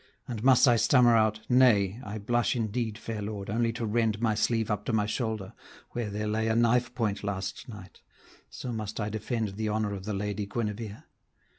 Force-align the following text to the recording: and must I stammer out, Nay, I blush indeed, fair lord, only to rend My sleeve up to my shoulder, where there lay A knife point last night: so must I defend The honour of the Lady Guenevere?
and 0.27 0.43
must 0.43 0.67
I 0.67 0.77
stammer 0.77 1.15
out, 1.15 1.41
Nay, 1.47 2.01
I 2.03 2.17
blush 2.17 2.55
indeed, 2.55 2.97
fair 2.97 3.21
lord, 3.21 3.51
only 3.51 3.71
to 3.73 3.85
rend 3.85 4.19
My 4.19 4.33
sleeve 4.33 4.71
up 4.71 4.83
to 4.85 4.93
my 4.93 5.05
shoulder, 5.05 5.53
where 5.91 6.09
there 6.09 6.25
lay 6.25 6.47
A 6.47 6.55
knife 6.55 6.95
point 6.95 7.23
last 7.23 7.69
night: 7.69 8.01
so 8.49 8.73
must 8.73 8.99
I 8.99 9.09
defend 9.09 9.49
The 9.49 9.69
honour 9.69 9.93
of 9.93 10.05
the 10.05 10.15
Lady 10.15 10.47
Guenevere? 10.47 11.03